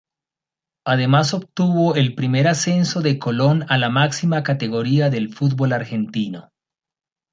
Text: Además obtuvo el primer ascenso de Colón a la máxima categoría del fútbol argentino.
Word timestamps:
Además 0.83 1.35
obtuvo 1.35 1.93
el 1.93 2.15
primer 2.15 2.47
ascenso 2.47 3.03
de 3.03 3.19
Colón 3.19 3.65
a 3.69 3.77
la 3.77 3.91
máxima 3.91 4.41
categoría 4.41 5.11
del 5.11 5.31
fútbol 5.31 5.73
argentino. 5.73 6.49